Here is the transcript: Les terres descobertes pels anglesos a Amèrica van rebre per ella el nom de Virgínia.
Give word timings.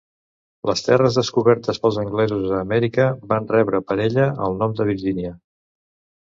Les 0.69 0.79
terres 0.85 1.17
descobertes 1.19 1.79
pels 1.83 1.99
anglesos 2.03 2.47
a 2.55 2.61
Amèrica 2.61 3.05
van 3.35 3.47
rebre 3.53 3.83
per 3.93 3.99
ella 4.07 4.27
el 4.49 4.59
nom 4.63 4.75
de 4.81 4.89
Virgínia. 4.91 5.37